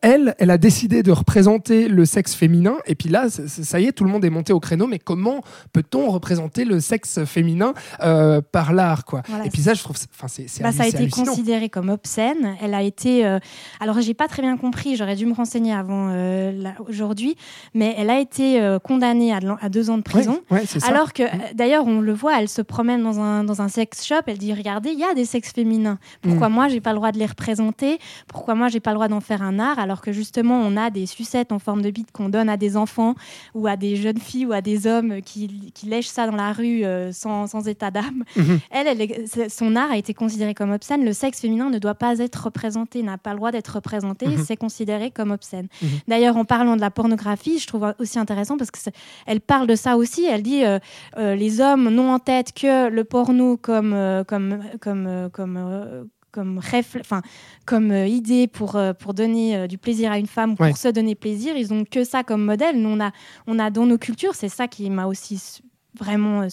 Elle, 0.02 0.36
elle 0.40 0.52
a 0.52 0.58
décidé 0.58 1.04
de 1.04 1.12
représenter 1.12 1.88
le 1.88 2.06
sexe 2.06 2.34
féminin. 2.34 2.76
Et 2.86 2.96
puis 2.96 3.10
là, 3.10 3.28
ça 3.64 3.80
y 3.80 3.86
est, 3.86 3.92
tout 3.92 4.04
le 4.04 4.10
monde 4.12 4.24
est 4.26 4.30
monté 4.30 4.54
au 4.54 4.60
créneau. 4.60 4.88
Mais 4.88 5.00
comment 5.00 5.42
peut-on 5.74 6.10
représenter 6.10 6.66
le 6.66 6.80
sexe 6.80 7.24
féminin 7.26 7.74
euh, 8.02 8.42
par 8.42 8.74
l'art, 8.74 9.06
quoi? 9.06 9.22
Voilà, 9.28 9.46
Et 9.46 9.50
puis 9.50 9.62
ça, 9.62 9.74
je 9.74 9.84
trouve, 9.84 9.98
enfin, 10.14 10.28
c'est 10.28 10.62
Bah, 10.62 10.72
ça 10.72 10.84
a 10.84 10.88
été 10.88 11.10
considéré 11.10 11.70
comme 11.70 11.90
obscène. 11.90 12.56
Elle 12.62 12.74
a 12.74 12.82
été. 12.84 13.26
euh, 13.26 13.40
Alors, 13.80 14.00
j'ai 14.02 14.14
pas 14.14 14.28
très 14.28 14.42
bien 14.42 14.58
compris. 14.58 14.96
J'aurais 14.96 15.16
dû 15.16 15.26
me 15.26 15.34
renseigner 15.34 15.74
avant 15.74 16.10
euh, 16.12 16.64
aujourd'hui, 16.88 17.36
mais 17.74 17.96
elle 17.98 18.10
a 18.10 18.20
été 18.20 18.62
euh, 18.62 18.80
condamnée 18.80 19.34
à, 19.34 19.40
de 19.40 19.48
l'an- 19.48 19.58
à 19.62 19.70
deux 19.70 19.90
ans 19.90 19.98
de 19.98 20.00
Ouais, 20.00 20.04
prison. 20.04 20.40
ouais, 20.52 20.64
c'est 20.66 20.80
ça. 20.80 20.88
Alors 20.88 21.14
que, 21.14 21.24
euh, 21.24 21.28
d'ailleurs, 21.54 21.86
on 21.88 22.02
le 22.02 22.14
voit, 22.14 22.40
elle 22.40 22.50
se 22.50 22.62
promène 22.62 23.04
dans 23.04 23.20
un, 23.20 23.44
dans 23.44 23.62
un 23.62 23.68
sex 23.68 24.06
shop, 24.06 24.16
elle 24.28 24.38
dit 24.38 24.54
Regardez, 24.54 24.90
il 24.92 25.00
y 25.00 25.04
a 25.04 25.14
des 25.14 25.26
sexes 25.26 25.52
féminins. 25.54 26.00
Pourquoi 26.22 26.50
Mm. 26.50 26.54
moi, 26.54 26.68
j'ai 26.68 26.82
pas 26.82 26.92
le 26.92 26.96
droit 26.98 27.12
de 27.12 27.18
les 27.20 27.26
représenter? 27.26 28.00
Pourquoi 28.28 28.56
moi, 28.56 28.68
j'ai 28.70 28.80
pas 28.80 28.92
le 28.92 28.96
droit 28.96 29.08
d'en 29.08 29.20
faire 29.22 29.42
un 29.42 29.60
art 29.60 29.80
Alors 29.80 30.02
que 30.02 30.12
justement, 30.12 30.60
on 30.60 30.78
a 30.78 30.90
des 30.90 31.06
sucettes 31.06 31.52
en 31.52 31.60
forme 31.60 31.82
de 31.82 31.90
bite 31.92 32.12
qu'on 32.12 32.30
donne 32.30 32.50
à 32.50 32.58
des 32.58 32.78
enfants 32.78 33.16
ou 33.54 33.68
à 33.68 33.76
des 33.78 33.96
jeunes 33.96 34.18
filles 34.20 34.46
ou 34.46 34.54
à 34.54 34.62
des 34.62 34.88
hommes 34.88 35.22
qui, 35.22 35.72
qui 35.74 35.86
lèchent 35.88 36.08
ça 36.08 36.28
dans 36.28 36.36
la 36.36 36.52
rue 36.54 36.84
euh, 36.84 37.12
sans, 37.12 37.48
sans 37.48 37.68
état 37.68 37.92
d'âme. 37.92 38.24
Mhm. 38.36 38.60
Elle, 38.72 39.50
son 39.50 39.76
art 39.76 39.92
a 39.92 39.98
été 39.98 40.14
considéré 40.14 40.54
comme 40.54 40.72
obscène. 40.72 41.04
Le 41.06 41.14
sexe 41.14 41.40
féminin 41.42 41.70
ne 41.70 41.80
doit 41.80 41.96
pas 41.96 42.20
être 42.20 42.46
représenté, 42.46 43.04
n'a 43.04 43.18
pas 43.18 43.32
le 43.32 43.38
droit 43.38 43.52
d'être 43.52 43.70
représenté. 43.76 44.28
Mhm. 44.28 44.44
C'est 44.46 44.58
considéré 44.58 45.12
comme 45.12 45.32
obscène. 45.32 45.68
Mhm. 45.82 45.90
D'ailleurs, 46.08 46.38
en 46.38 46.46
parlant 46.46 46.76
de 46.76 46.82
la 46.82 46.92
pornographie, 46.92 47.60
je 47.60 47.68
trouve 47.68 47.94
aussi 48.00 48.20
intéressant 48.20 48.58
parce 48.58 48.72
que 48.72 48.80
c'est- 48.80 48.96
elle 49.26 49.42
parle 49.42 49.68
de 49.68 49.76
ça 49.76 49.98
aussi. 49.98 50.26
Elle 50.26 50.44
dit 50.44 50.64
euh, 50.66 50.80
euh, 51.18 51.36
les 51.36 51.62
hommes 51.62 51.90
n'ont 51.90 52.12
en 52.14 52.20
tête 52.20 52.54
que 52.54 52.90
le 52.90 53.04
porno 53.04 53.58
comme 53.58 53.94
euh, 53.94 54.24
comme 54.24 54.60
comme 54.80 55.30
comme 55.34 56.08
comme, 56.32 56.60
enfin, 56.60 57.22
comme 57.66 57.92
euh, 57.92 58.06
idée 58.08 58.48
pour, 58.48 58.76
euh, 58.76 58.94
pour 58.94 59.14
donner 59.14 59.56
euh, 59.56 59.68
du 59.68 59.78
plaisir 59.78 60.12
à 60.12 60.18
une 60.20 60.28
femme, 60.28 60.56
pour 60.56 60.66
Ouais. 60.66 60.74
se 60.74 60.88
donner 60.90 61.16
plaisir, 61.16 61.56
ils 61.58 61.74
ont 61.74 61.84
que 61.86 62.04
ça 62.04 62.24
comme 62.24 62.44
modèle. 62.46 62.80
Nous, 62.82 62.90
on 62.90 63.00
a, 63.00 63.12
on 63.48 63.60
a 63.60 63.70
dans 63.70 63.86
nos 63.86 63.98
cultures, 63.98 64.36
c'est 64.36 64.50
ça 64.50 64.68
qui 64.68 64.90
m'a 64.90 65.06
aussi 65.08 65.62
vraiment 65.98 66.48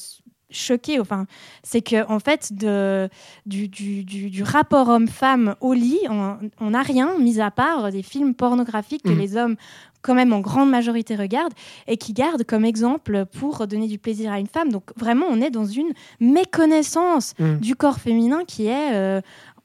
choquée. 0.51 1.01
Enfin, 1.01 1.27
c'est 1.63 1.83
que 1.83 2.09
en 2.11 2.19
fait, 2.21 2.53
de, 2.53 3.09
du, 3.47 3.69
du, 3.69 4.05
du, 4.05 4.31
du 4.31 4.43
rapport 4.43 4.89
homme-femme 4.89 5.57
au 5.61 5.73
lit, 5.75 6.01
on 6.09 6.71
n'a 6.71 6.83
rien, 6.83 7.19
mis 7.19 7.41
à 7.41 7.51
part 7.51 7.91
des 7.91 8.03
films 8.03 8.35
pornographiques 8.35 9.03
que 9.03 9.11
Mhm. 9.11 9.19
les 9.19 9.37
hommes 9.37 9.57
quand 10.03 10.15
même 10.15 10.33
en 10.33 10.39
grande 10.39 10.71
majorité 10.71 11.17
regardent 11.17 11.53
et 11.89 11.97
qui 11.97 12.13
gardent 12.13 12.45
comme 12.45 12.65
exemple 12.65 13.25
pour 13.41 13.67
donner 13.67 13.89
du 13.89 13.99
plaisir 13.99 14.31
à 14.31 14.39
une 14.39 14.47
femme. 14.47 14.71
Donc 14.71 14.93
vraiment, 14.97 15.27
on 15.29 15.41
est 15.41 15.51
dans 15.51 15.65
une 15.67 15.93
méconnaissance 16.21 17.35
Mhm. 17.41 17.59
du 17.59 17.75
corps 17.75 17.99
féminin 17.99 18.45
qui 18.47 18.67
est 18.67 18.95
euh, 18.95 19.21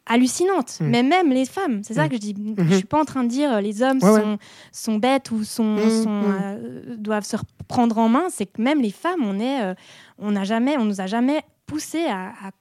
hallucinante. 0.05 0.79
Mhm. 0.81 0.89
Mais 0.89 1.03
même 1.03 1.31
les 1.31 1.46
femmes, 1.46 1.81
c'est 1.84 1.93
ça 1.96 2.03
Mhm. 2.03 2.10
que 2.10 2.15
je 2.15 2.20
dis. 2.22 2.36
Je 2.58 2.75
suis 2.75 2.86
pas 2.86 3.00
en 3.00 3.05
train 3.05 3.24
de 3.24 3.29
dire 3.29 3.51
euh, 3.53 3.62
les 3.62 3.81
hommes 3.84 4.00
Ouais, 4.01 4.10
ouais. 4.12 4.38
sont, 4.72 4.96
bêtes 4.96 5.31
ou 5.31 5.43
sont, 5.43 5.77
sont, 6.03 6.24
euh, 6.41 6.96
doivent 6.98 7.25
se 7.25 7.38
reprendre 7.38 7.98
en 7.98 8.10
main. 8.10 8.25
C'est 8.29 8.46
que 8.48 8.62
même 8.62 8.81
les 8.81 8.91
femmes, 8.91 9.24
on 9.24 9.39
est, 9.39 9.62
euh, 9.63 9.74
on 10.17 10.31
n'a 10.31 10.43
jamais, 10.43 10.77
on 10.77 10.86
nous 10.86 11.01
a 11.01 11.08
jamais 11.08 11.41
poussé 11.65 12.05
à- 12.05 12.29
à 12.48 12.51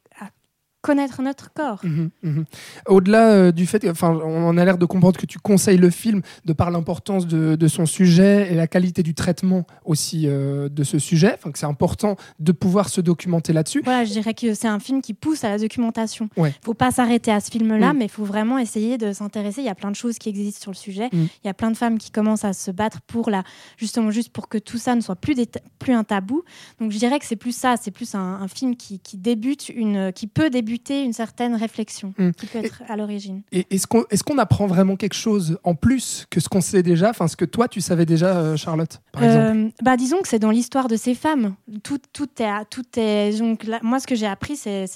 connaître 0.82 1.20
notre 1.22 1.52
corps. 1.52 1.80
Mhm, 1.84 2.10
mhm. 2.22 2.44
Au-delà 2.86 3.30
euh, 3.32 3.52
du 3.52 3.66
fait, 3.66 3.88
enfin, 3.88 4.10
on 4.24 4.56
a 4.56 4.64
l'air 4.64 4.78
de 4.78 4.86
comprendre 4.86 5.18
que 5.20 5.26
tu 5.26 5.38
conseilles 5.38 5.76
le 5.78 5.90
film 5.90 6.22
de 6.44 6.52
par 6.52 6.70
l'importance 6.70 7.26
de, 7.26 7.54
de 7.56 7.68
son 7.68 7.86
sujet 7.86 8.48
et 8.50 8.54
la 8.54 8.66
qualité 8.66 9.02
du 9.02 9.14
traitement 9.14 9.66
aussi 9.84 10.24
euh, 10.26 10.68
de 10.68 10.82
ce 10.84 10.98
sujet. 10.98 11.34
Enfin, 11.34 11.50
que 11.52 11.58
c'est 11.58 11.66
important 11.66 12.16
de 12.38 12.52
pouvoir 12.52 12.88
se 12.88 13.00
documenter 13.00 13.52
là-dessus. 13.52 13.82
Voilà, 13.84 14.04
je 14.04 14.12
dirais 14.12 14.34
que 14.34 14.54
c'est 14.54 14.68
un 14.68 14.78
film 14.80 15.02
qui 15.02 15.12
pousse 15.14 15.44
à 15.44 15.50
la 15.50 15.58
documentation. 15.58 16.28
Ouais. 16.36 16.54
faut 16.64 16.74
pas 16.74 16.90
s'arrêter 16.90 17.30
à 17.30 17.40
ce 17.40 17.50
film-là, 17.50 17.92
Mm. 17.92 17.98
mais 17.98 18.04
il 18.06 18.10
faut 18.10 18.24
vraiment 18.24 18.58
essayer 18.58 18.96
de 18.98 19.12
s'intéresser. 19.12 19.60
Il 19.60 19.66
y 19.66 19.70
a 19.70 19.74
plein 19.74 19.90
de 19.90 19.96
choses 19.96 20.18
qui 20.18 20.28
existent 20.28 20.62
sur 20.62 20.70
le 20.70 20.76
sujet. 20.76 21.08
Mm. 21.12 21.26
Il 21.44 21.46
y 21.46 21.50
a 21.50 21.54
plein 21.54 21.70
de 21.70 21.76
femmes 21.76 21.98
qui 21.98 22.10
commencent 22.10 22.44
à 22.44 22.52
se 22.52 22.70
battre 22.70 23.00
pour 23.02 23.28
la, 23.30 23.42
justement 23.76 24.10
juste 24.10 24.30
pour 24.30 24.48
que 24.48 24.56
tout 24.58 24.78
ça 24.78 24.94
ne 24.94 25.00
soit 25.00 25.16
plus, 25.16 25.34
des 25.34 25.46
ta- 25.46 25.60
plus 25.78 25.92
un 25.92 26.04
tabou. 26.04 26.42
Donc 26.80 26.90
je 26.90 26.98
dirais 26.98 27.18
que 27.18 27.26
c'est 27.26 27.36
plus 27.36 27.54
ça, 27.54 27.74
c'est 27.80 27.90
plus 27.90 28.14
un, 28.14 28.20
un 28.40 28.48
film 28.48 28.76
qui, 28.76 28.98
qui 29.00 29.16
débute 29.18 29.68
une, 29.68 30.12
qui 30.12 30.26
peut 30.26 30.48
débuter 30.48 30.69
une 31.04 31.12
certaine 31.12 31.54
réflexion, 31.54 32.14
Mm. 32.18 32.30
qui 32.32 32.46
peut 32.46 32.58
être 32.58 32.82
à 32.88 32.96
l'origine. 32.96 33.42
Et 33.52 33.66
est-ce 33.70 33.86
qu'on 33.86 34.04
est 34.10 34.22
qu'on 34.22 34.38
apprend 34.38 34.66
vraiment 34.66 34.96
quelque 34.96 35.14
chose 35.14 35.58
en 35.64 35.74
plus 35.74 36.26
que 36.30 36.40
ce 36.40 36.48
qu'on 36.48 36.60
sait 36.60 36.82
déjà, 36.82 37.10
enfin 37.10 37.26
ce 37.28 37.36
que 37.36 37.44
toi 37.44 37.68
tu 37.68 37.80
savais 37.80 38.06
déjà, 38.06 38.36
euh, 38.36 38.56
Charlotte, 38.56 39.00
par 39.12 39.24
exemple? 39.24 39.58
Euh, 39.58 39.68
bah, 39.82 39.96
disons 39.96 40.20
que 40.20 40.28
c'est 40.28 40.38
dans 40.38 40.50
l'histoire 40.50 40.88
de 40.88 40.96
ces 40.96 41.14
femmes. 41.14 41.54
Tout, 41.82 41.98
tout 42.12 42.28
est, 42.40 42.64
tout 42.70 42.84
est. 42.96 43.38
Donc, 43.38 43.64
là, 43.64 43.78
moi, 43.82 43.98
ce 44.00 44.06
que 44.06 44.14
j'ai 44.14 44.26
appris, 44.26 44.56
c'est, 44.56 44.86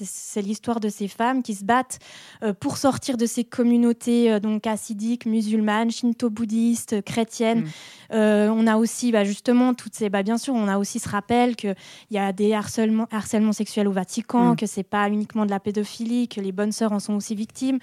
l'histoire 0.42 0.80
de 0.80 0.88
ces 0.88 1.08
femmes 1.08 1.42
qui 1.42 1.54
se 1.54 1.64
battent 1.64 1.98
euh, 2.42 2.52
pour 2.52 2.76
sortir 2.76 3.16
de 3.16 3.26
ces 3.26 3.44
communautés 3.44 4.38
donc 4.40 4.66
hassidiques, 4.66 5.26
musulmanes, 5.26 5.90
shinto-bouddhistes, 5.90 7.02
chrétiennes. 7.02 7.60
Mm. 7.62 7.66
Euh, 8.12 8.48
on 8.54 8.66
a 8.66 8.76
aussi, 8.76 9.10
bah, 9.12 9.24
justement, 9.24 9.74
toutes 9.74 9.94
ces. 9.94 10.08
Bah, 10.10 10.22
bien 10.22 10.38
sûr, 10.38 10.54
on 10.54 10.68
a 10.68 10.78
aussi 10.78 10.98
ce 10.98 11.08
rappel 11.08 11.56
qu'il 11.56 11.74
y 12.10 12.18
a 12.18 12.32
des 12.32 12.52
harcèlements, 12.52 13.08
harcèlements 13.10 13.52
sexuels 13.52 13.88
au 13.88 13.92
Vatican, 13.92 14.52
Mm. 14.52 14.56
que 14.56 14.66
c'est 14.66 14.82
pas 14.82 15.08
uniquement 15.08 15.44
de 15.46 15.50
la 15.50 15.60
pédophilie, 15.64 16.28
que 16.28 16.40
les 16.40 16.52
bonnes 16.52 16.70
sœurs 16.70 16.92
en 16.92 17.00
sont 17.00 17.14
aussi 17.14 17.34
victimes. 17.34 17.78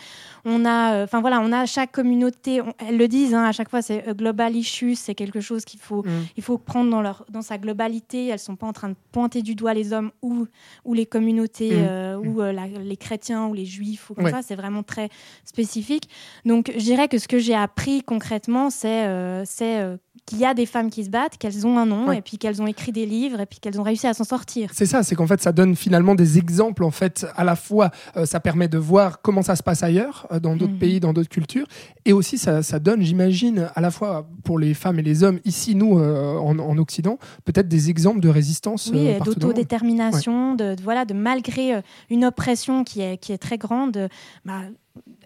On 0.46 0.64
a, 0.64 0.94
euh, 0.94 1.04
enfin 1.04 1.20
voilà, 1.20 1.42
on 1.42 1.52
a 1.52 1.66
chaque 1.66 1.92
communauté. 1.92 2.62
on- 2.62 2.74
elles 2.88 2.98
le 2.98 3.08
disent 3.10 3.34
hein, 3.34 3.44
à 3.44 3.52
chaque 3.52 3.70
fois, 3.70 3.82
c'est 3.82 4.08
euh, 4.08 4.14
global 4.14 4.56
issue, 4.56 4.96
c'est 4.96 5.16
quelque 5.16 5.42
chose 5.42 5.66
qu'il 5.66 5.80
faut 5.82 6.04
Mm. 6.04 6.10
il 6.38 6.44
faut 6.44 6.58
prendre 6.58 6.90
dans, 6.90 7.02
leur, 7.02 7.26
dans 7.30 7.42
sa 7.42 7.58
globalité. 7.58 8.28
Elles 8.28 8.40
sont 8.40 8.56
pas 8.56 8.68
en 8.68 8.74
train 8.74 8.90
de 8.90 8.96
pointer 9.12 9.42
du 9.42 9.56
doigt 9.56 9.74
les 9.74 9.92
hommes 9.92 10.12
ou, 10.22 10.46
ou 10.86 10.94
les 10.94 11.06
communautés, 11.06 11.72
Mm. 11.72 11.86
euh, 11.88 12.18
ou 12.18 12.40
la- 12.42 12.68
les 12.68 12.98
chrétiens 12.98 13.48
ou 13.48 13.54
les 13.54 13.66
juifs. 13.66 14.10
Ou 14.10 14.14
comme 14.14 14.26
Ouais. 14.26 14.32
ça, 14.32 14.42
c'est 14.42 14.56
vraiment 14.56 14.84
très 14.84 15.10
spécifique. 15.44 16.08
Donc, 16.46 16.72
je 16.74 16.80
dirais 16.84 17.08
que 17.08 17.18
ce 17.18 17.28
que 17.28 17.40
j'ai 17.40 17.56
appris 17.56 18.04
concrètement, 18.04 18.70
c'est 18.70 19.02
c'est, 19.46 19.98
qu'il 20.26 20.40
y 20.40 20.46
a 20.46 20.54
des 20.54 20.66
femmes 20.66 20.90
qui 20.90 21.06
se 21.06 21.10
battent, 21.10 21.38
qu'elles 21.38 21.66
ont 21.66 21.78
un 21.78 21.86
nom, 21.86 22.08
Ouais. 22.10 22.18
et 22.18 22.22
puis 22.22 22.38
qu'elles 22.38 22.62
ont 22.62 22.68
écrit 22.68 22.92
des 22.92 23.06
livres, 23.06 23.40
et 23.40 23.46
puis 23.46 23.60
qu'elles 23.60 23.80
ont 23.80 23.84
réussi 23.84 24.08
à 24.08 24.14
s'en 24.14 24.24
sortir. 24.26 24.70
C'est 24.74 24.86
ça, 24.86 25.04
c'est 25.04 25.16
qu'en 25.16 25.26
fait, 25.26 25.42
ça 25.42 25.52
donne 25.54 25.76
finalement 25.76 26.16
des 26.16 26.38
exemples. 26.38 26.84
En 26.84 26.92
fait, 26.92 27.26
à 27.36 27.44
la 27.46 27.56
fois, 27.56 27.92
euh, 28.18 28.26
ça 28.26 28.40
permet 28.42 28.68
de 28.68 28.78
voir 28.78 29.22
comment 29.22 29.42
ça 29.42 29.56
se 29.56 29.64
passe 29.64 29.84
ailleurs, 29.84 30.28
euh, 30.32 30.40
dans 30.40 30.56
d'autres 30.58 30.74
Mhm. 30.74 30.80
pays, 30.80 31.00
dans 31.00 31.14
d'autres 31.14 31.30
cultures, 31.30 31.66
et 32.06 32.12
aussi 32.14 32.38
ça, 32.38 32.62
ça 32.62 32.80
donne, 32.80 33.02
j'imagine, 33.02 33.70
à 33.74 33.80
la 33.82 33.90
fois 33.90 34.28
pour 34.44 34.60
les 34.60 34.74
femmes 34.74 35.00
et 35.00 35.04
les 35.04 35.24
hommes 35.24 35.40
ici, 35.46 35.76
nous, 35.76 35.98
euh, 35.98 36.38
en, 36.38 36.60
en 36.60 36.78
Occident, 36.78 37.18
peut-être 37.46 37.68
des 37.70 37.90
exemples 37.90 38.20
de 38.20 38.30
résistance. 38.30 38.92
Oui, 38.94 39.14
d'autodétermination, 39.24 40.56
de, 40.56 40.76
de- 40.76 40.84
voilà, 40.84 41.06
de 41.06 41.14
malgré 41.14 41.82
une 42.10 42.26
oppression 42.26 42.84
qui 42.84 43.02
est, 43.02 43.18
qui 43.18 43.32
est 43.32 43.38
très 43.38 43.58
grande, 43.58 44.10
bah, 44.46 44.62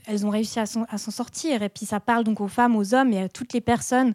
elles 0.08 0.26
ont 0.26 0.30
réussi 0.30 0.60
à 0.60 0.66
s'en 0.66 1.12
sortir. 1.12 1.64
Et 1.64 1.70
puis 1.70 1.86
ça 1.86 2.00
parle 2.00 2.24
donc 2.24 2.42
aux 2.42 2.48
femmes, 2.48 2.76
aux 2.76 2.94
hommes 2.94 3.12
et 3.14 3.22
à 3.24 3.30
toutes 3.30 3.54
les 3.54 3.62
personnes 3.62 4.14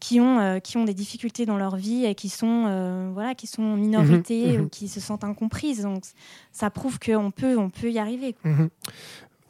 qui 0.00 0.20
ont, 0.20 0.38
euh, 0.38 0.58
qui 0.58 0.76
ont 0.76 0.84
des 0.84 0.94
difficultés 0.94 1.46
dans 1.46 1.56
leur 1.56 1.76
vie 1.76 2.04
et 2.04 2.14
qui 2.14 2.28
sont, 2.28 2.64
euh, 2.66 3.10
voilà, 3.12 3.34
qui 3.34 3.46
sont 3.46 3.62
en 3.62 3.76
minorité 3.76 4.46
Mhm, 4.48 4.56
mhm. 4.58 4.64
ou 4.64 4.68
qui 4.68 4.88
se 4.88 5.00
sentent 5.00 5.24
incomprises. 5.24 5.82
Donc 5.82 6.04
ça 6.52 6.70
prouve 6.70 6.98
qu'on 6.98 7.30
peut, 7.30 7.56
on 7.56 7.70
peut 7.70 7.90
y 7.90 7.98
arriver. 7.98 8.34
quoi. 8.34 8.50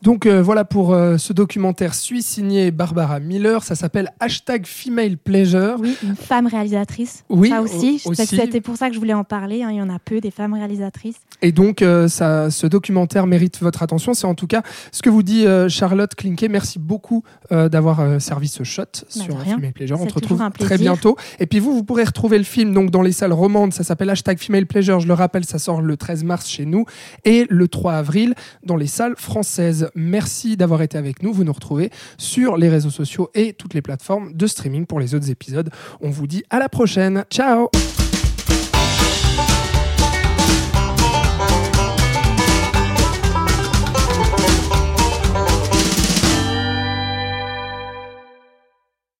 Donc 0.03 0.27
euh, 0.27 0.43
voilà 0.43 0.65
pour 0.65 0.93
euh, 0.93 1.17
ce 1.17 1.33
documentaire 1.33 1.95
suisse 1.95 2.27
signé 2.27 2.71
Barbara 2.73 3.21
Miller. 3.21 3.63
Ça 3.63 3.75
s'appelle 3.77 4.13
Hashtag 4.19 4.67
Female 4.67 5.17
Pleasure. 5.17 5.77
Oui, 5.79 5.97
une 6.03 6.17
femme 6.17 6.47
réalisatrice. 6.49 7.25
Oui, 7.29 7.51
ça 7.51 7.63
aussi. 7.63 8.03
aussi. 8.05 8.27
C'était 8.27 8.61
pour 8.61 8.77
ça 8.77 8.89
que 8.89 8.95
je 8.95 8.99
voulais 8.99 9.15
en 9.15 9.23
parler. 9.25 9.63
hein. 9.63 9.71
Il 9.71 9.77
y 9.77 9.83
en 9.83 9.89
a 9.91 9.99
peu 9.99 10.21
des 10.21 10.31
femmes 10.33 10.55
réalisatrices. 10.55 11.17
Et 11.41 11.53
donc, 11.53 11.83
euh, 11.83 12.09
ça, 12.09 12.51
ce 12.51 12.67
documentaire 12.67 13.27
mérite 13.27 13.61
votre 13.61 13.83
attention. 13.83 14.13
C'est 14.13 14.27
en 14.27 14.35
tout 14.35 14.47
cas 14.49 14.63
ce 14.91 15.03
que 15.03 15.11
vous 15.11 15.23
dit 15.23 15.45
Charlotte 15.69 16.15
Klinke. 16.15 16.47
Merci 16.51 16.79
beaucoup 16.79 17.23
d'avoir 17.51 18.21
servi 18.21 18.49
ce 18.49 18.65
shot 18.65 18.83
sur 19.09 19.27
de 19.29 19.33
rien. 19.41 19.57
Female 19.57 19.73
Pleasure. 19.73 20.01
On 20.01 20.09
se 20.09 20.15
retrouve 20.15 20.43
très 20.59 20.79
bientôt. 20.79 21.17
Et 21.39 21.47
puis 21.47 21.59
vous, 21.61 21.73
vous 21.75 21.85
pourrez 21.85 22.05
retrouver 22.05 22.39
le 22.39 22.45
film 22.45 22.73
donc 22.75 22.91
dans 22.91 23.03
les 23.03 23.13
salles 23.13 23.33
romandes. 23.33 23.73
Ça 23.73 23.85
s'appelle 23.85 24.11
Hashtag 24.11 24.39
Female 24.39 24.67
Pleasure. 24.67 25.01
Je 25.01 25.07
le 25.07 25.15
rappelle, 25.15 25.45
ça 25.45 25.59
sort 25.59 25.81
le 25.81 25.97
13 25.97 26.25
mars 26.25 26.49
chez 26.49 26.65
nous 26.65 26.87
et 27.25 27.47
le 27.49 27.69
3 27.69 27.93
avril 27.95 28.35
dans 28.65 28.77
les 28.77 28.87
salles 28.87 29.15
françaises. 29.17 29.91
Merci 29.95 30.57
d'avoir 30.57 30.83
été 30.83 30.99
avec 30.99 31.23
nous. 31.23 31.33
Vous 31.33 31.45
nous 31.45 31.53
retrouvez 31.53 31.91
sur 32.19 32.57
les 32.57 32.69
réseaux 32.69 32.91
sociaux 32.91 33.31
et 33.35 33.53
toutes 33.53 33.75
les 33.75 33.83
plateformes 33.83 34.33
de 34.33 34.47
streaming 34.47 34.87
pour 34.87 35.01
les 35.01 35.15
autres 35.15 35.31
épisodes. 35.31 35.71
On 36.01 36.11
vous 36.11 36.27
dit 36.27 36.45
à 36.51 36.59
la 36.59 36.69
prochaine. 36.69 37.25
Ciao 37.31 37.69